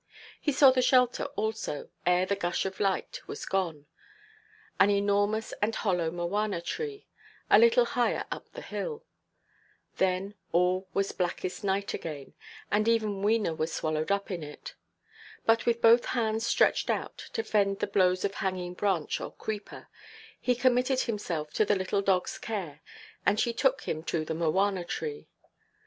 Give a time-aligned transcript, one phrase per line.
[0.41, 3.85] He saw the shelter also, ere the gush of light was gone,
[4.79, 7.05] an enormous and hollow mowana–tree,
[7.51, 9.05] a little higher up the hill.
[9.97, 12.33] Then all was blackest night again;
[12.71, 14.73] and even Wena was swallowed up in it.
[15.45, 19.87] But with both hands stretched out, to fend the blows of hanging branch or creeper,
[20.39, 22.81] he committed himself to the little dogʼs care,
[23.23, 25.27] and she took him to the mowana–tree.